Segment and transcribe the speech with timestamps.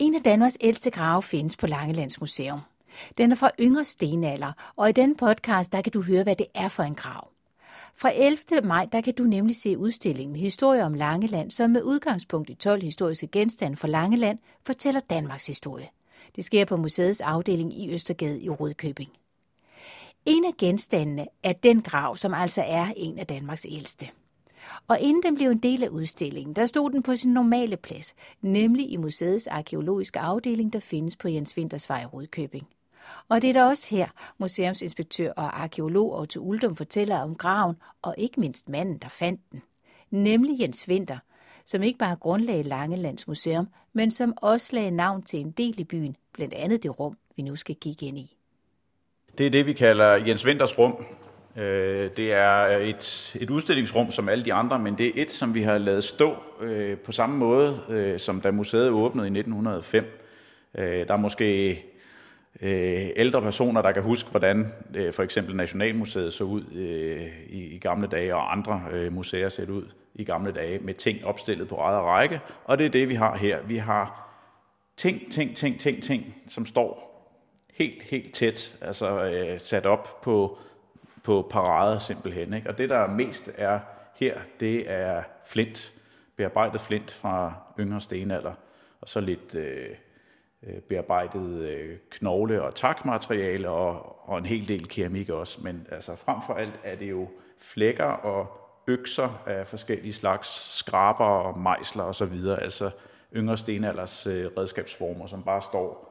[0.00, 2.60] En af Danmarks ældste grave findes på Langelands Museum.
[3.18, 6.46] Den er fra yngre stenalder, og i den podcast der kan du høre, hvad det
[6.54, 7.28] er for en grav.
[7.96, 8.38] Fra 11.
[8.64, 12.82] maj der kan du nemlig se udstillingen Historie om Langeland, som med udgangspunkt i 12
[12.82, 15.88] historiske genstande fra Langeland fortæller Danmarks historie.
[16.36, 19.10] Det sker på museets afdeling i Østergade i Rødkøbing.
[20.26, 24.08] En af genstandene er den grav, som altså er en af Danmarks ældste.
[24.88, 28.14] Og inden den blev en del af udstillingen, der stod den på sin normale plads,
[28.40, 32.68] nemlig i museets arkeologiske afdeling, der findes på Jens Vintersvej i Rudkøbing.
[33.28, 38.14] Og det er da også her, museumsinspektør og arkeolog Otto Uldum fortæller om graven, og
[38.18, 39.62] ikke mindst manden, der fandt den.
[40.10, 41.18] Nemlig Jens Vinter,
[41.64, 45.84] som ikke bare grundlagde Langelands Museum, men som også lagde navn til en del i
[45.84, 48.36] byen, blandt andet det rum, vi nu skal kigge ind i.
[49.38, 51.04] Det er det, vi kalder Jens Vinters rum.
[51.56, 55.54] Øh, det er et, et udstillingsrum som alle de andre, men det er et, som
[55.54, 60.04] vi har lavet stå øh, på samme måde, øh, som da museet åbnede i 1905.
[60.74, 61.70] Øh, der er måske
[62.60, 66.62] øh, ældre personer, der kan huske, hvordan øh, for eksempel Nationalmuseet så ud
[67.48, 71.74] i gamle dage, og andre museer ser ud i gamle dage, med ting opstillet på
[71.74, 72.40] eget række.
[72.64, 73.58] Og det er det, vi har her.
[73.62, 74.30] Vi har
[74.96, 77.10] ting, ting, ting, ting, ting, som står
[77.74, 80.58] helt, helt tæt, altså øh, sat op på,
[81.24, 82.54] på parade simpelthen.
[82.54, 82.68] Ikke?
[82.68, 83.80] Og det, der mest er
[84.14, 85.92] her, det er flint,
[86.36, 88.52] bearbejdet flint fra yngre stenalder,
[89.00, 89.88] og så lidt øh,
[90.62, 95.58] øh, bearbejdet øh, knogle- og takmateriale, og, og en hel del keramik også.
[95.62, 100.48] Men altså, frem for alt er det jo flækker og økser af forskellige slags
[100.78, 102.90] skraber og mejsler osv., altså
[103.36, 106.10] yngre stenalders øh, redskabsformer, som bare står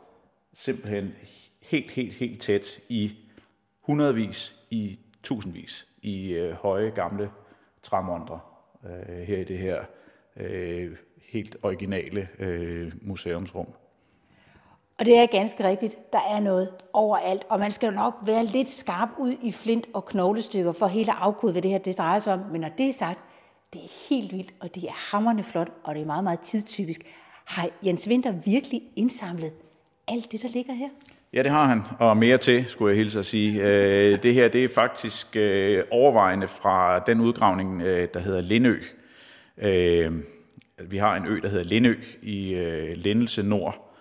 [0.54, 1.16] simpelthen
[1.62, 3.18] helt, helt, helt tæt i
[3.90, 7.30] hundredvis, i tusindvis i øh, høje, gamle
[7.82, 8.40] træmondre
[8.86, 9.84] øh, her i det her
[10.38, 10.98] øh,
[11.32, 13.68] helt originale øh, museumsrum.
[15.00, 16.14] Og det er ganske rigtigt.
[16.14, 19.88] Der er noget overalt, og man skal jo nok være lidt skarp ud i flint
[19.94, 22.40] og knoglestykker for hele afkodet, hvad det her det drejer sig om.
[22.52, 23.20] Men når det er sagt,
[23.74, 27.02] det er helt vildt, og det er hammerne flot, og det er meget, meget tidstypisk.
[27.46, 29.54] Har Jens Winter virkelig indsamlet
[30.08, 30.90] alt det, der ligger her?
[31.34, 33.62] Ja, det har han, og mere til, skulle jeg hilse at sige.
[33.64, 38.80] Øh, det her det er faktisk øh, overvejende fra den udgravning, øh, der hedder Lindø.
[40.78, 42.56] Vi har en ø, der hedder Lindø i
[42.96, 43.96] Lindelse Nord,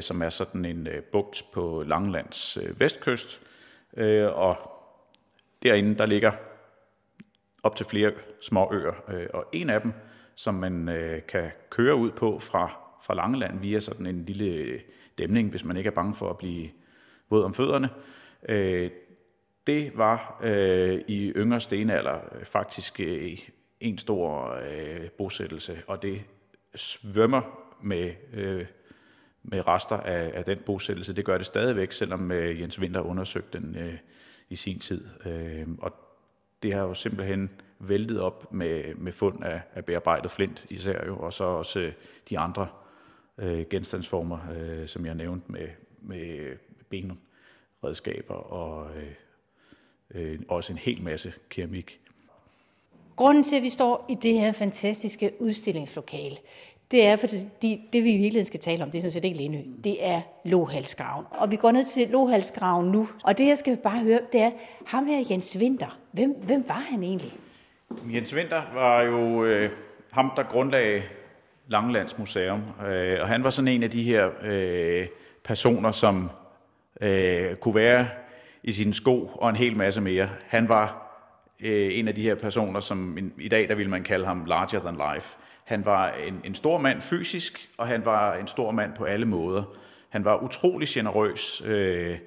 [0.00, 3.40] som er sådan en bugt på Langlands vestkyst.
[4.32, 4.56] Og
[5.62, 6.32] derinde, der ligger
[7.62, 8.92] op til flere små øer,
[9.34, 9.92] og en af dem,
[10.34, 10.90] som man
[11.28, 14.80] kan køre ud på fra, fra Langeland via sådan en lille
[15.18, 16.70] dæmning, hvis man ikke er bange for at blive
[17.30, 17.90] våd om fødderne.
[18.48, 18.90] Øh,
[19.66, 23.38] det var øh, i yngre stenalder faktisk øh,
[23.80, 26.22] en stor øh, bosættelse, og det
[26.74, 27.42] svømmer
[27.82, 28.66] med, øh,
[29.42, 31.12] med rester af, af den bosættelse.
[31.12, 33.76] Det gør det stadigvæk, selvom øh, Jens Winter undersøgte den
[34.48, 35.04] i sin tid.
[35.78, 35.92] og
[36.62, 41.18] det har jo simpelthen væltet op med, med fund af, af bearbejdet flint især jo,
[41.18, 41.92] og så også
[42.30, 42.68] de andre
[43.38, 45.68] øh, genstandsformer, øh, som jeg nævnte med,
[46.00, 46.56] med
[46.90, 49.12] benredskaber og øh,
[50.14, 52.00] øh, også en hel masse keramik.
[53.16, 56.36] Grunden til, at vi står i det her fantastiske udstillingslokale,
[56.90, 59.24] det er, fordi det, det vi i virkeligheden skal tale om, det er sådan set
[59.24, 61.26] ikke Lindø, det er Lohalsgraven.
[61.30, 64.50] Og vi går ned til Lohalsgraven nu, og det jeg skal bare høre, det er
[64.86, 65.98] ham her Jens Winter.
[66.10, 67.32] Hvem, hvem var han egentlig?
[68.14, 69.70] Jens Winter var jo øh,
[70.10, 71.02] ham, der grundlagde
[71.72, 72.62] Langlands Museum.
[72.86, 75.06] Øh, og han var sådan en af de her øh,
[75.44, 76.30] personer, som
[77.00, 78.08] øh, kunne være
[78.62, 80.28] i sine sko og en hel masse mere.
[80.46, 81.16] Han var
[81.60, 84.80] øh, en af de her personer, som i dag der ville man kalde ham larger
[84.80, 85.36] than life.
[85.64, 89.26] Han var en, en stor mand fysisk, og han var en stor mand på alle
[89.26, 89.76] måder.
[90.08, 92.18] Han var utrolig generøs øh,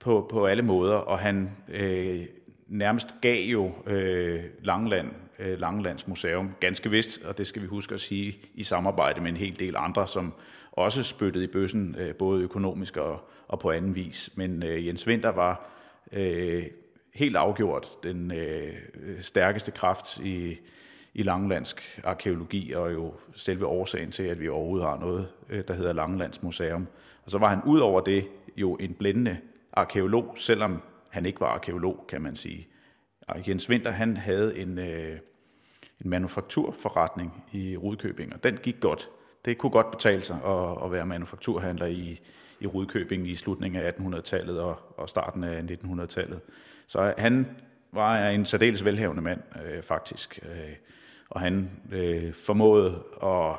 [0.00, 2.26] på, på alle måder, og han øh,
[2.68, 7.94] nærmest gav jo øh, Langland Øh, Langelands Museum, ganske vist, og det skal vi huske
[7.94, 10.34] at sige, i samarbejde med en hel del andre, som
[10.72, 14.30] også spyttede i bøssen, øh, både økonomisk og, og på anden vis.
[14.34, 15.70] Men øh, Jens Winter var
[16.12, 16.64] øh,
[17.14, 18.72] helt afgjort den øh,
[19.20, 20.58] stærkeste kraft i,
[21.14, 25.28] i Langelandsk arkeologi, og jo selve årsagen til, at vi overhovedet har noget,
[25.68, 26.86] der hedder Langelands Museum.
[27.24, 29.38] Og så var han ud over det jo en blændende
[29.72, 32.68] arkeolog, selvom han ikke var arkeolog, kan man sige.
[33.26, 35.18] Og Jens Winter, han havde en, øh,
[36.04, 39.08] en manufakturforretning i Rudkøbing, og den gik godt.
[39.44, 42.20] Det kunne godt betale sig at, at være manufakturhandler i,
[42.60, 46.40] i Rudkøbing i slutningen af 1800-tallet og, og starten af 1900-tallet.
[46.86, 47.46] Så han
[47.92, 50.38] var en særdeles velhavende mand, øh, faktisk.
[50.42, 50.74] Øh,
[51.30, 53.56] og han øh, formåede at,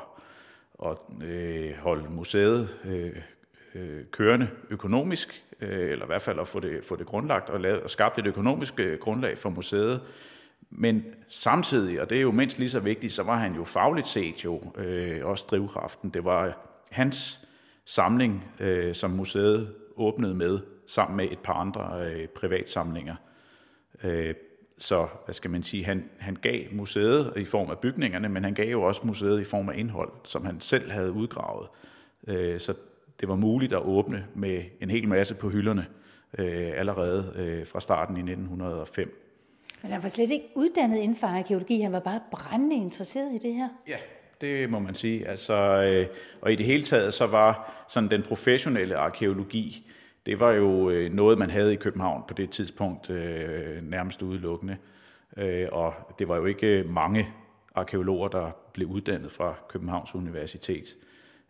[0.90, 3.16] at øh, holde museet øh,
[3.76, 7.60] øh, kørende økonomisk, øh, eller i hvert fald at få det, få det grundlagt og,
[7.60, 10.00] lavet, og skabt et økonomisk øh, grundlag for museet.
[10.70, 14.06] Men samtidig, og det er jo mindst lige så vigtigt, så var han jo fagligt
[14.06, 16.10] set jo øh, også drivkraften.
[16.10, 16.58] Det var
[16.90, 17.40] hans
[17.84, 23.14] samling, øh, som museet åbnede med, sammen med et par andre øh, privatsamlinger.
[24.04, 24.34] Øh,
[24.78, 28.54] så, hvad skal man sige, han, han gav museet i form af bygningerne, men han
[28.54, 31.68] gav jo også museet i form af indhold, som han selv havde udgravet.
[32.28, 32.74] Øh, så
[33.20, 35.86] det var muligt at åbne med en hel masse på hylderne
[36.38, 39.22] øh, allerede øh, fra starten i 1905.
[39.82, 43.38] Men han var slet ikke uddannet inden for arkeologi, han var bare brændende interesseret i
[43.38, 43.68] det her.
[43.88, 43.96] Ja,
[44.40, 45.28] det må man sige.
[45.28, 46.06] Altså, øh,
[46.40, 49.90] og i det hele taget, så var sådan den professionelle arkeologi,
[50.26, 54.76] det var jo øh, noget, man havde i København på det tidspunkt øh, nærmest udelukkende.
[55.36, 57.28] Øh, og det var jo ikke mange
[57.74, 60.96] arkeologer, der blev uddannet fra Københavns Universitet.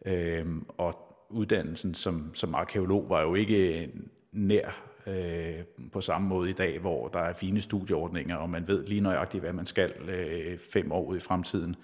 [0.07, 0.47] Øh,
[0.79, 3.91] og uddannelsen som, som arkeolog var jo ikke
[4.33, 8.87] nær øh, på samme måde i dag, hvor der er fine studieordninger, og man ved
[8.87, 11.77] lige nøjagtigt, hvad man skal øh, fem år ud i fremtiden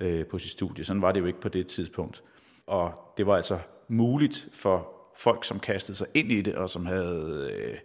[0.00, 0.84] øh, på sit studie.
[0.84, 2.22] Sådan var det jo ikke på det tidspunkt.
[2.66, 6.86] Og det var altså muligt for folk, som kastede sig ind i det, og som
[6.86, 7.76] havde øh,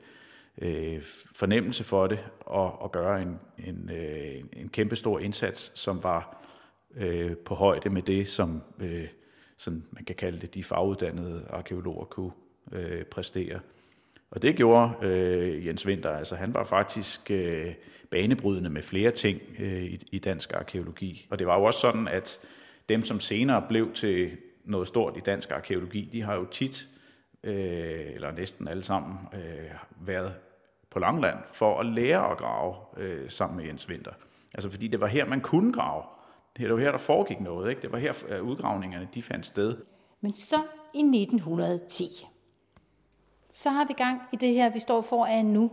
[0.62, 1.02] øh,
[1.36, 6.46] fornemmelse for det, og, og gøre en, en, øh, en kæmpe stor indsats, som var
[6.96, 9.08] øh, på højde med det, som øh,
[9.58, 12.32] sådan man kan kalde det, de faguddannede arkeologer kunne
[12.72, 13.60] øh, præstere.
[14.32, 16.10] Og det gjorde øh, Jens Winter.
[16.10, 17.74] Altså han var faktisk øh,
[18.12, 21.28] banebrydende med flere ting øh, i, i dansk arkeologi.
[21.30, 22.40] Og det var jo også sådan, at
[22.90, 26.88] dem, som senere blev til noget stort i dansk arkeologi, de har jo tit,
[27.44, 29.72] øh, eller næsten alle sammen, øh,
[30.08, 30.34] været
[30.90, 34.12] på Langland for at lære at grave øh, sammen med Jens Winter.
[34.54, 36.04] Altså fordi det var her, man kunne grave.
[36.58, 37.70] Det var her, der foregik noget.
[37.70, 37.82] Ikke?
[37.82, 39.78] Det var her, at udgravningerne de fandt sted.
[40.22, 40.56] Men så
[40.94, 42.04] i 1910,
[43.50, 45.72] så har vi gang i det her, vi står foran nu,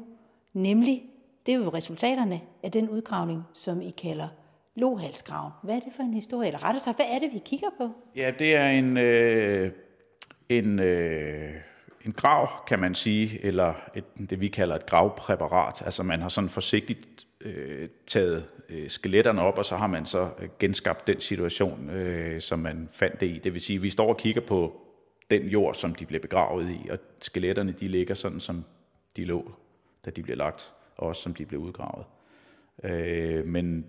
[0.52, 1.02] nemlig,
[1.46, 4.28] det er jo resultaterne af den udgravning, som I kalder
[4.74, 5.52] Lohalsgraven.
[5.62, 6.46] Hvad er det for en historie?
[6.46, 7.90] Eller rettere sagt, hvad er det, vi kigger på?
[8.16, 9.72] Ja, det er en, øh,
[10.48, 11.54] en, øh,
[12.06, 15.82] en grav, kan man sige, eller et, det vi kalder et gravpræparat.
[15.84, 20.28] Altså man har sådan forsigtigt øh, taget øh, skeletterne op, og så har man så
[20.38, 23.38] øh, genskabt den situation, øh, som man fandt det i.
[23.38, 24.80] Det vil sige, at vi står og kigger på
[25.30, 28.64] den jord, som de blev begravet i, og skeletterne de ligger sådan, som
[29.16, 29.52] de lå,
[30.04, 32.04] da de blev lagt, og også som de blev udgravet.
[32.84, 33.86] Øh, men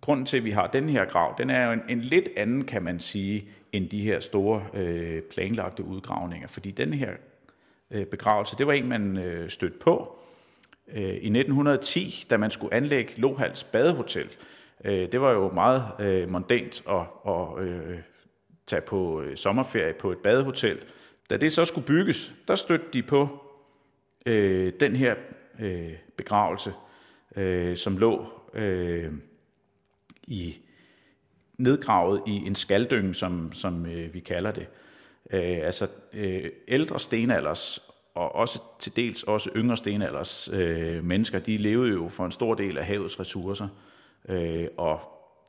[0.00, 2.64] grunden til, at vi har den her grav, den er jo en, en lidt anden,
[2.64, 7.10] kan man sige, end de her store øh, planlagte udgravninger, fordi den her
[7.90, 10.18] øh, begravelse, det var en, man øh, stødte på
[10.92, 14.28] øh, i 1910, da man skulle anlægge Lohals Badehotel.
[14.84, 17.98] Øh, det var jo meget øh, mondant at, og øh,
[18.66, 20.78] tage på øh, sommerferie på et badehotel.
[21.30, 23.44] Da det så skulle bygges, der stødte de på
[24.26, 25.14] øh, den her
[25.60, 26.72] øh, begravelse,
[27.36, 29.12] øh, som lå øh,
[30.28, 30.56] i
[31.58, 34.66] nedgravet i en skaldynge, som, som øh, vi kalder det.
[35.30, 41.56] Øh, altså øh, ældre stenalders og også til dels også yngre stenalders øh, mennesker, de
[41.56, 43.68] levede jo for en stor del af havets ressourcer,
[44.28, 45.00] øh, og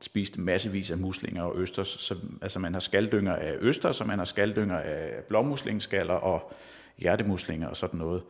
[0.01, 1.87] spiste massevis af muslinger og østers.
[1.87, 6.51] Så, altså man har skaldynger af østers, så man har skaldynger af blåmuslingeskaller og
[6.97, 8.23] hjertemuslinger og sådan noget.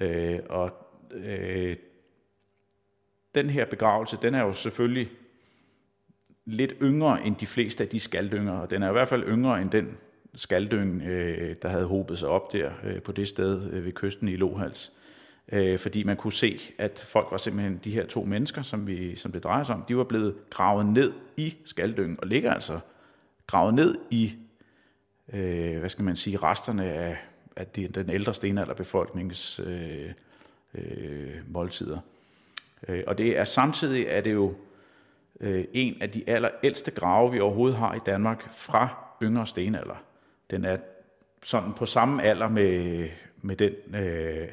[0.00, 0.70] Øh, og
[1.10, 1.76] øh,
[3.34, 5.10] den her begravelse, den er jo selvfølgelig
[6.46, 9.62] lidt yngre end de fleste af de skaldynger, og den er i hvert fald yngre
[9.62, 9.96] end den
[10.34, 14.28] skaldyng, øh, der havde hobet sig op der øh, på det sted øh, ved kysten
[14.28, 14.92] i Lohals
[15.52, 19.16] øh, fordi man kunne se, at folk var simpelthen, de her to mennesker, som, vi,
[19.16, 22.80] som det drejer sig om, de var blevet gravet ned i skaldyngen, og ligger altså
[23.46, 24.34] gravet ned i,
[25.32, 27.16] øh, hvad skal man sige, resterne af,
[27.56, 30.10] af den ældre stenalderbefolkningens øh,
[30.74, 31.98] øh, måltider.
[32.88, 34.54] Øh, og det er samtidig er det jo
[35.40, 38.88] øh, en af de allerældste grave, vi overhovedet har i Danmark fra
[39.22, 40.02] yngre stenalder.
[40.50, 40.76] Den er
[41.42, 43.08] sådan på samme alder med,
[43.42, 44.48] med den øh,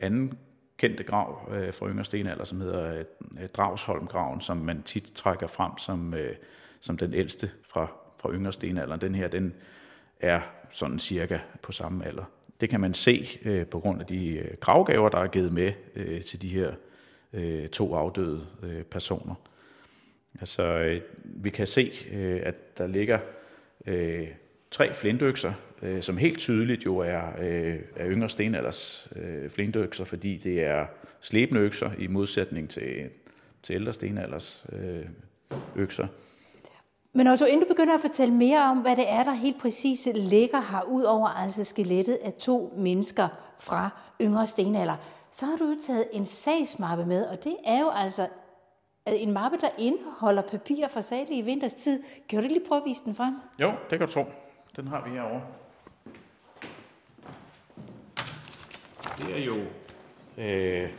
[0.00, 0.38] anden
[0.76, 3.04] kendte grav øh, fra yngre stenalder, som hedder
[3.40, 6.34] øh, Dragsholmgraven, som man tit trækker frem som, øh,
[6.80, 8.96] som den ældste fra, fra yngre stenalder.
[8.96, 9.54] Den her, den
[10.20, 12.24] er sådan cirka på samme alder.
[12.60, 15.72] Det kan man se øh, på grund af de øh, gravgaver, der er givet med
[15.94, 16.72] øh, til de her
[17.32, 19.34] øh, to afdøde øh, personer.
[20.40, 23.18] Altså, øh, vi kan se, øh, at der ligger
[23.86, 24.28] øh,
[24.70, 25.52] tre flintøkser,
[25.82, 30.86] øh, som helt tydeligt jo er, øh, er yngre stenalders øh, flintøkser, fordi det er
[31.20, 33.08] slæbende økser i modsætning til,
[33.62, 35.04] til ældre stenalders øh,
[35.76, 36.06] økser.
[37.12, 40.08] Men også inden du begynder at fortælle mere om, hvad det er, der helt præcis
[40.14, 43.28] ligger her, ud over altså skelettet af to mennesker
[43.58, 43.90] fra
[44.20, 44.96] yngre stenalder,
[45.30, 48.26] så har du taget en sagsmappe med, og det er jo altså
[49.16, 52.02] en mappe, der indeholder papirer fra Sale i vinterstid.
[52.28, 53.34] Kan du lige prøve at vise den frem?
[53.60, 54.24] Jo, det kan du tro.
[54.76, 55.42] Den har vi herovre.
[59.18, 59.56] Det er jo,
[60.38, 60.90] øh,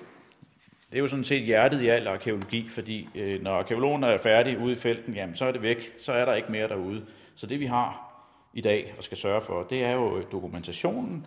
[0.90, 4.60] det er jo sådan set hjertet i al arkeologi, fordi øh, når arkeologen er færdig
[4.60, 7.06] ude i felten, jamen, så er det væk, så er der ikke mere derude.
[7.36, 8.10] Så det vi har
[8.54, 11.26] i dag og skal sørge for, det er jo dokumentationen,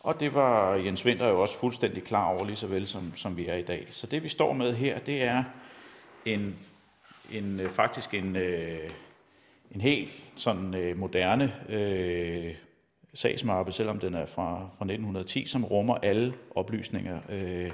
[0.00, 3.36] og det var Jens Winter jo også fuldstændig klar over, lige så vel som, som
[3.36, 3.86] vi er i dag.
[3.90, 5.44] Så det vi står med her, det er
[6.26, 6.56] en,
[7.32, 8.90] en øh, faktisk en, øh,
[9.74, 12.54] en helt sådan øh, moderne øh,
[13.14, 17.70] sagsmappe, selvom den er fra, fra 1910, som rummer alle oplysninger øh,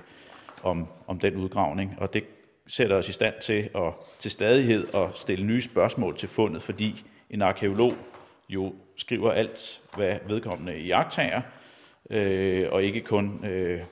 [0.63, 1.95] om, om den udgravning.
[1.99, 2.25] Og det
[2.67, 7.05] sætter os i stand til at til stadighed at stille nye spørgsmål til fundet, fordi
[7.31, 7.95] en arkeolog
[8.49, 11.43] jo skriver alt, hvad vedkommende iagtager,
[12.11, 13.83] øh, og ikke kun øh,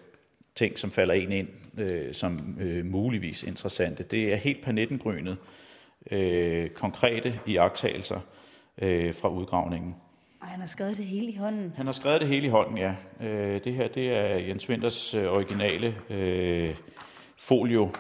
[0.55, 4.03] ting, som falder en ind øh, som øh, muligvis interessante.
[4.03, 5.37] Det er helt panettengrynet
[6.11, 8.21] øh, konkrete iagtagelser
[8.79, 9.95] øh, fra udgravningen.
[10.41, 11.73] Og han har skrevet det hele i hånden?
[11.77, 12.95] Han har skrevet det hele i hånden, ja.
[13.21, 16.77] Øh, det her det er Jens Winters øh, originale øh,
[17.37, 17.91] folio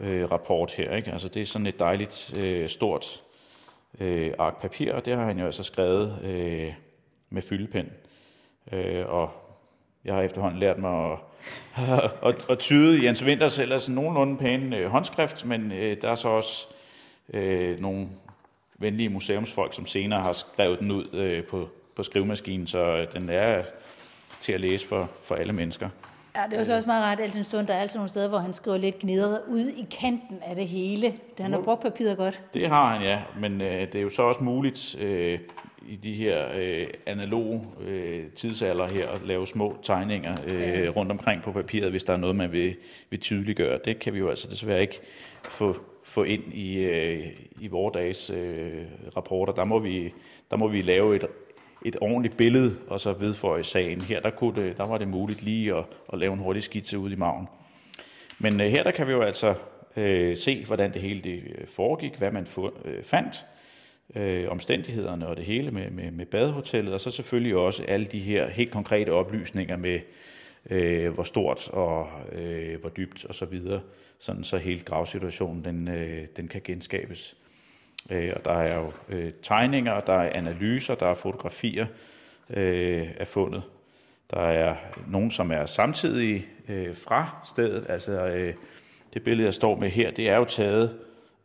[0.00, 0.96] øh, rapport her.
[0.96, 1.12] Ikke?
[1.12, 3.22] Altså, det er sådan et dejligt øh, stort
[4.00, 6.72] øh, ark papir, og det har han jo altså skrevet øh,
[7.30, 7.90] med fyldepen.
[8.72, 9.47] Øh, og
[10.04, 11.18] jeg har efterhånden lært mig at,
[12.28, 16.28] at, at tyde Jens Winters ellers nogenlunde pæne øh, håndskrift, men øh, der er så
[16.28, 16.66] også
[17.34, 18.08] øh, nogle
[18.78, 23.28] venlige museumsfolk, som senere har skrevet den ud øh, på, på skrivemaskinen, så øh, den
[23.30, 23.62] er
[24.40, 25.88] til at læse for, for alle mennesker.
[26.36, 28.08] Ja, det er jo så også meget rart, at den stund, der er altså nogle
[28.08, 31.06] steder, hvor han skriver lidt gnidret ud i kanten af det hele.
[31.06, 32.40] Det han har brugt papiret godt.
[32.54, 33.22] Det har han, ja.
[33.40, 35.38] Men øh, det er jo så også muligt øh,
[35.88, 41.42] i de her øh, analoge øh, tidsalder her at lave små tegninger øh, rundt omkring
[41.42, 42.76] på papiret, hvis der er noget, man vil,
[43.10, 43.78] vil tydeliggøre.
[43.84, 45.00] Det kan vi jo altså desværre ikke
[45.48, 47.26] få, få ind i, øh,
[47.60, 48.84] i vores dages øh,
[49.16, 49.52] rapporter.
[49.52, 50.12] Der må, vi,
[50.50, 51.24] der må vi lave et,
[51.84, 54.00] et ordentligt billede og så vedføje sagen.
[54.00, 56.98] Her der, kunne det, der var det muligt lige at, at lave en hurtig skitse
[56.98, 57.48] ud i maven.
[58.38, 59.54] Men øh, her der kan vi jo altså
[59.96, 63.44] øh, se, hvordan det hele det øh, foregik, hvad man få, øh, fandt,
[64.14, 68.18] øh, omstændighederne og det hele med, med, med badehotellet, og så selvfølgelig også alle de
[68.18, 70.00] her helt konkrete oplysninger med,
[70.70, 73.80] øh, hvor stort og øh, hvor dybt og så videre,
[74.18, 77.36] sådan så hele gravsituationen den, øh, den kan genskabes.
[78.10, 81.86] Øh, og der er jo øh, tegninger, der er analyser, der er fotografier
[82.50, 83.62] øh, af fundet.
[84.30, 87.86] Der er nogen, som er samtidige øh, fra stedet.
[87.88, 88.54] Altså øh,
[89.14, 90.98] det billede, jeg står med her, det er jo taget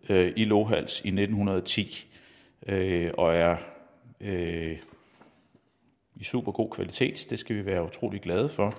[0.10, 2.13] øh, i Lohals i 1910
[2.68, 3.58] øh, og er
[4.22, 4.78] øh,
[6.16, 7.28] i super god kvalitet.
[7.30, 8.76] Det skal vi være utrolig glade for.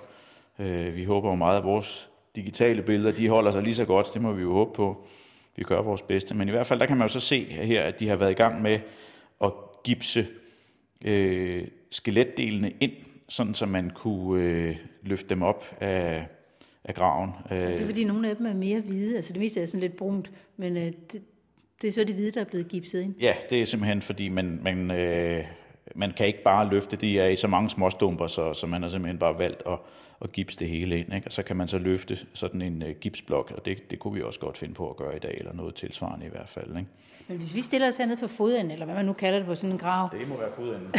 [0.59, 4.13] Øh, vi håber jo meget, at vores digitale billeder de holder sig lige så godt.
[4.13, 5.07] Det må vi jo håbe på.
[5.55, 6.35] Vi gør vores bedste.
[6.35, 8.31] Men i hvert fald, der kan man jo så se her, at de har været
[8.31, 8.79] i gang med
[9.43, 9.51] at
[9.83, 10.27] gipse
[11.05, 12.91] øh, skeletdelene ind,
[13.29, 16.27] sådan så man kunne øh, løfte dem op af,
[16.83, 17.29] af graven.
[17.49, 19.97] Det er fordi nogle af dem er mere hvide, altså det meste er sådan lidt
[19.97, 21.21] brunt, men øh, det,
[21.81, 23.15] det er så det hvide, der er blevet gipset ind?
[23.19, 25.45] Ja, det er simpelthen fordi, man, man, øh,
[25.95, 28.81] man kan ikke bare løfte, de er i så mange små stumper, så, så man
[28.81, 29.79] har simpelthen bare valgt at,
[30.21, 31.13] at gipse det hele ind.
[31.13, 31.27] Ikke?
[31.27, 34.21] Og så kan man så løfte sådan en uh, gipsblok, og det, det kunne vi
[34.21, 36.77] også godt finde på at gøre i dag, eller noget tilsvarende i hvert fald.
[36.77, 36.89] Ikke?
[37.27, 39.55] Men hvis vi stiller os hernede for fodenden, eller hvad man nu kalder det på
[39.55, 40.09] sådan en grav.
[40.19, 40.91] Det må være fodenden.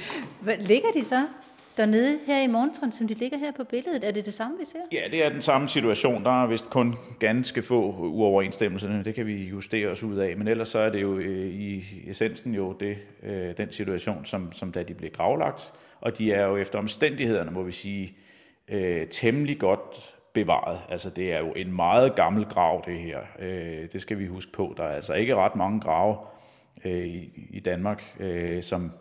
[0.70, 1.26] ligger de så
[1.76, 4.04] dernede her i Morgentron, som de ligger her på billedet?
[4.04, 4.78] Er det det samme, vi ser?
[4.92, 6.24] Ja, det er den samme situation.
[6.24, 9.02] Der er vist kun ganske få uoverensstemmelser.
[9.02, 10.36] Det kan vi justere os ud af.
[10.36, 14.52] Men ellers så er det jo øh, i essensen jo det, øh, den situation, som,
[14.52, 15.72] som da de blev gravlagt.
[16.00, 18.16] Og de er jo efter omstændighederne, må vi sige,
[18.68, 20.78] øh, temmelig godt bevaret.
[20.88, 23.18] Altså det er jo en meget gammel grav, det her.
[23.38, 24.74] Øh, det skal vi huske på.
[24.76, 26.16] Der er altså ikke ret mange grave
[26.84, 28.92] øh, i, i Danmark, øh, som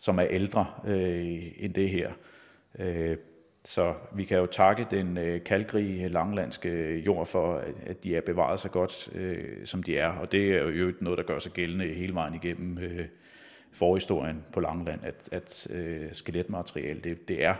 [0.00, 2.12] som er ældre øh, end det her.
[2.78, 3.16] Øh,
[3.64, 8.60] så vi kan jo takke den øh, kalkrige langlandske jord for, at de er bevaret
[8.60, 10.08] så godt, øh, som de er.
[10.08, 13.06] Og det er jo noget, der gør sig gældende hele vejen igennem øh,
[13.72, 17.54] forhistorien på Langland, at, at øh, skeletmateriale, det, det er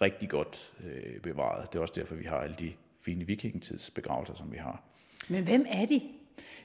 [0.00, 1.72] rigtig godt øh, bevaret.
[1.72, 2.72] Det er også derfor, vi har alle de
[3.04, 4.82] fine vikingetidsbegravelser, som vi har.
[5.28, 6.02] Men hvem er de?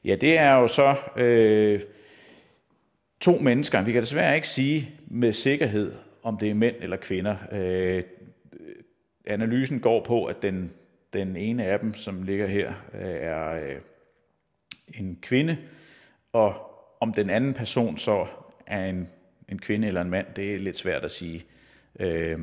[0.05, 0.95] Ja, det er jo så...
[1.17, 1.81] Øh,
[3.21, 3.81] to mennesker.
[3.81, 7.35] Vi kan desværre ikke sige med sikkerhed, om det er mænd eller kvinder.
[7.51, 8.03] Øh,
[9.25, 10.71] analysen går på, at den,
[11.13, 13.75] den ene af dem, som ligger her, øh, er øh,
[14.93, 15.57] en kvinde,
[16.33, 18.27] og om den anden person så
[18.67, 19.07] er en,
[19.49, 21.43] en kvinde eller en mand, det er lidt svært at sige.
[21.99, 22.39] Øh,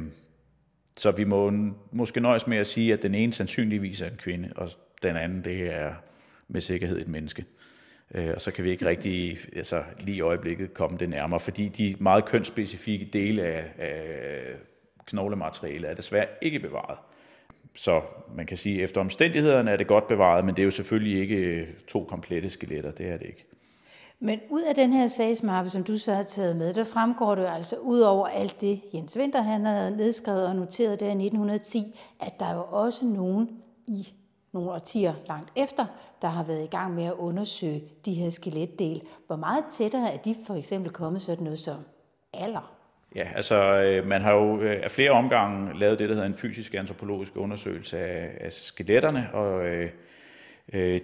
[0.97, 1.53] så vi må
[1.93, 4.69] måske nøjes med at sige, at den ene sandsynligvis er en kvinde, og
[5.03, 5.95] den anden, det er
[6.49, 7.45] med sikkerhed et menneske.
[8.15, 11.69] Øh, og så kan vi ikke rigtig altså, lige i øjeblikket komme det nærmere, fordi
[11.69, 14.43] de meget kønsspecifikke dele af, af
[15.07, 16.99] knoglematerialet er desværre ikke bevaret.
[17.75, 18.03] Så
[18.37, 21.21] man kan sige, at efter omstændighederne er det godt bevaret, men det er jo selvfølgelig
[21.21, 23.47] ikke øh, to komplette skeletter, det er det ikke.
[24.21, 27.47] Men ud af den her sagsmappe, som du så har taget med, der fremgår det
[27.47, 31.99] altså ud over alt det, Jens Winter han havde nedskrevet og noteret der i 1910,
[32.21, 33.49] at der jo også nogen
[33.87, 34.09] i
[34.53, 35.87] nogle årtier langt efter,
[36.23, 39.03] der har været i gang med at undersøge de her skeletdel.
[39.27, 41.77] Hvor meget tættere er de for eksempel kommet sådan noget som
[42.35, 42.75] alder?
[43.15, 46.35] Ja, altså øh, man har jo øh, af flere omgange lavet det, der hedder en
[46.35, 49.91] fysisk antropologisk undersøgelse af, af skeletterne, og øh,
[50.73, 51.01] øh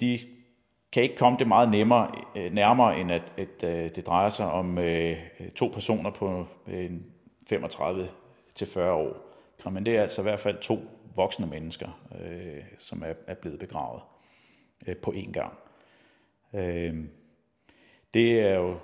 [0.00, 0.18] de
[0.92, 2.10] kan ikke komme det meget nemmere,
[2.50, 5.16] nærmere, end at, at, at det drejer sig om øh,
[5.54, 6.90] to personer på øh,
[7.52, 9.26] 35-40 år.
[9.70, 10.78] Men det er altså i hvert fald to
[11.16, 14.02] voksne mennesker, øh, som er, er blevet begravet
[14.86, 15.52] øh, på én gang.
[16.54, 16.94] Øh,
[18.14, 18.78] det er jo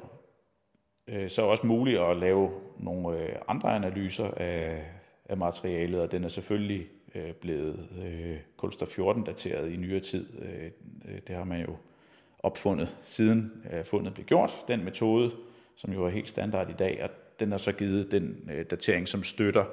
[1.09, 4.85] øh, så også muligt at lave nogle øh, andre analyser af,
[5.25, 10.27] af materialet, og den er selvfølgelig øh, blevet øh, kulstof 14 dateret i nyere tid.
[10.43, 10.71] Øh,
[11.09, 11.77] øh, det har man jo
[12.39, 14.65] opfundet, siden øh, fundet blev gjort.
[14.69, 15.33] Den metode,
[15.77, 17.11] som jo er helt standard i dag, og
[17.41, 19.69] den har så givet den øh, datering, som støtter øh,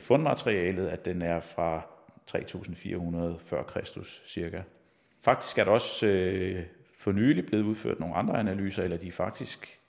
[0.00, 1.86] fundmaterialet, at den er fra
[2.26, 4.62] 3400 før Kristus cirka.
[5.20, 6.62] Faktisk er der også øh,
[6.94, 9.80] for nylig blevet udført nogle andre analyser, eller de er faktisk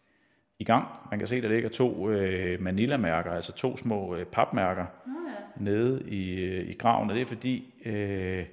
[0.60, 0.88] i gang.
[1.10, 5.64] Man kan se, at der ligger to øh, Manila-mærker, altså to små øh, papmærker okay.
[5.64, 8.46] nede i, øh, i graven, og det er fordi, øh,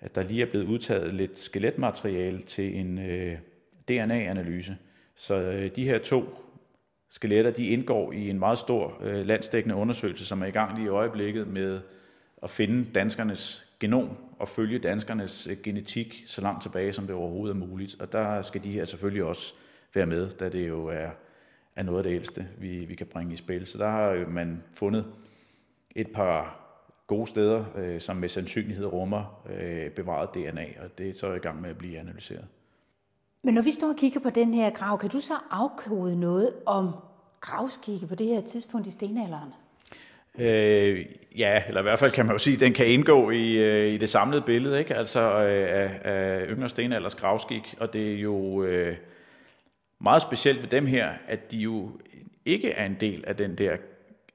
[0.00, 3.38] at der lige er blevet udtaget lidt skeletmateriale til en øh,
[3.88, 4.76] DNA-analyse.
[5.14, 6.45] Så øh, de her to
[7.10, 10.86] skeletter, de indgår i en meget stor øh, landsdækkende undersøgelse, som er i gang lige
[10.86, 11.80] i øjeblikket med
[12.42, 17.54] at finde danskernes genom og følge danskernes øh, genetik så langt tilbage, som det overhovedet
[17.54, 18.00] er muligt.
[18.00, 19.54] Og der skal de her selvfølgelig også
[19.94, 21.10] være med, da det jo er,
[21.76, 23.66] er noget af det ældste, vi, vi kan bringe i spil.
[23.66, 25.04] Så der har man fundet
[25.96, 26.66] et par
[27.06, 31.38] gode steder, øh, som med sandsynlighed rummer øh, bevaret DNA, og det er så i
[31.38, 32.44] gang med at blive analyseret.
[33.46, 36.52] Men når vi står og kigger på den her grav, kan du så afkode noget
[36.66, 36.90] om
[37.40, 39.48] gravskikke på det her tidspunkt i stenalderen?
[40.38, 41.06] Øh,
[41.38, 43.94] ja, eller i hvert fald kan man jo sige, at den kan indgå i, øh,
[43.94, 44.94] i det samlede billede, ikke?
[44.94, 48.96] altså øh, af, af yngre stenalders gravskik, og det er jo øh,
[50.00, 51.90] meget specielt ved dem her, at de jo
[52.44, 53.76] ikke er en del af den der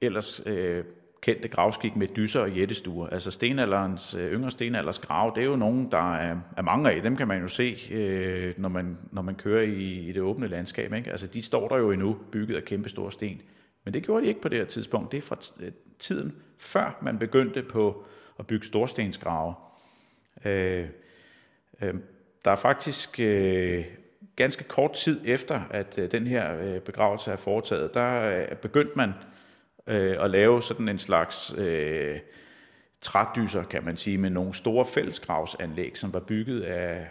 [0.02, 0.84] ellers øh,
[1.22, 3.08] kendte gravskik med dyser og jættestuer.
[3.08, 7.02] Altså stenalderens, øh, yngre stenalders grav, det er jo nogen, der er, er mange af.
[7.02, 10.48] Dem kan man jo se, øh, når, man, når man kører i, i det åbne
[10.48, 10.94] landskab.
[10.94, 11.12] Ikke?
[11.12, 13.42] Altså de står der jo endnu, bygget af kæmpe store sten.
[13.86, 15.12] Men det gjorde de ikke på det her tidspunkt.
[15.12, 18.06] Det er fra øh, tiden før man begyndte på
[18.40, 19.54] at bygge storstensgrave.
[20.46, 20.88] Øh,
[21.82, 21.94] øh,
[22.46, 23.86] der er faktisk øh,
[24.36, 28.94] ganske kort tid efter, at øh, den her øh, begravelse er foretaget, der øh, begyndte
[28.96, 29.14] man
[29.88, 32.20] øh, at lave sådan en slags øh,
[33.02, 37.08] trædyser, kan man sige, med nogle store fællesgravsanlæg, som var bygget af,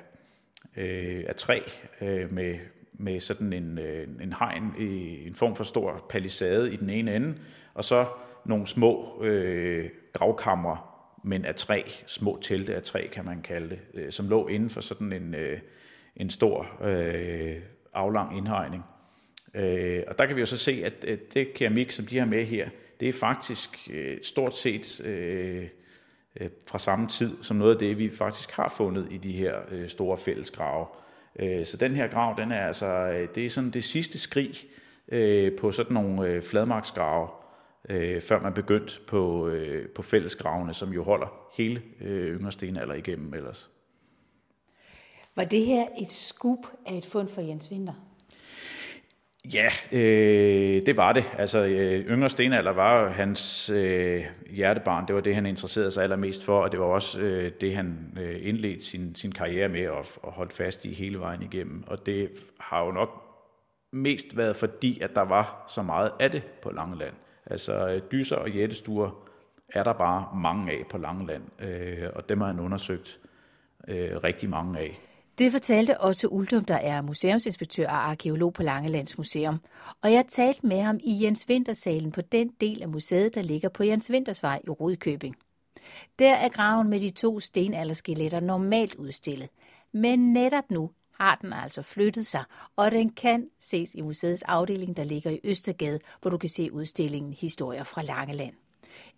[0.77, 1.61] øh, af træ
[2.01, 2.59] øh, med,
[2.93, 7.17] med sådan en, øh, en hegn, i en form for stor palisade i den ene
[7.17, 7.35] ende,
[7.75, 8.07] og så
[8.45, 10.79] nogle små øh, gravkamre,
[11.25, 14.71] men af træ, små telte af træ, kan man kalde det, øh, som lå inden
[14.71, 15.59] for sådan en, øh,
[16.17, 17.57] en stor øh,
[17.95, 18.85] aflang indhegning.
[19.55, 22.27] Øh, og der kan vi jo så se, at, at det keramik, som de har
[22.27, 22.69] med her,
[23.01, 25.69] det er faktisk øh, stort set øh,
[26.41, 29.55] øh, fra samme tid som noget af det, vi faktisk har fundet i de her
[29.71, 30.87] øh, store fællesgrave.
[31.39, 34.55] Øh, så den her grav, den er altså, øh, det er sådan det sidste skrig
[35.09, 37.29] øh, på sådan nogle øh, fladmarksgrave,
[37.89, 42.95] øh, før man begyndte på, øh, på fællesgravene, som jo holder hele øh, yngre stenalder
[42.95, 43.71] igennem ellers.
[45.35, 48.10] Var det her et skub af et fund for Jens Winter?
[49.45, 51.25] Ja, øh, det var det.
[51.39, 55.07] Altså, øh, yngre stenalder var hans øh, hjertebarn.
[55.07, 58.19] Det var det, han interesserede sig allermest for, og det var også øh, det, han
[58.21, 61.85] øh, indledte sin, sin karriere med og, og holdt fast i hele vejen igennem.
[61.87, 63.09] Og det har jo nok
[63.93, 67.15] mest været fordi, at der var så meget af det på Langeland.
[67.47, 69.27] Altså, øh, dyser og jættestuer
[69.69, 73.21] er der bare mange af på Langeland, øh, og dem har han undersøgt
[73.89, 75.01] øh, rigtig mange af.
[75.41, 79.61] Det fortalte Otto Uldum, der er museumsinspektør og arkeolog på Langelands Museum.
[80.03, 83.69] Og jeg talte med ham i Jens Vintersalen på den del af museet, der ligger
[83.69, 85.37] på Jens Vintersvej i Rudkøbing.
[86.19, 89.49] Der er graven med de to stenalderskeletter normalt udstillet.
[89.93, 92.45] Men netop nu har den altså flyttet sig,
[92.77, 96.73] og den kan ses i museets afdeling, der ligger i Østergade, hvor du kan se
[96.73, 98.55] udstillingen Historier fra Langeland.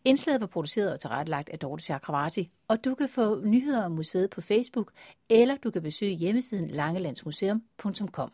[0.04, 4.30] Indslaget var produceret og tilrettelagt af Dorte Chakravarti, og du kan få nyheder om museet
[4.30, 4.92] på Facebook,
[5.30, 8.32] eller du kan besøge hjemmesiden langelandsmuseum.com.